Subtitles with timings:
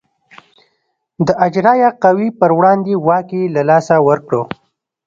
[1.27, 4.33] د اجرایه قوې پر وړاندې واک یې له لاسه ورکړ.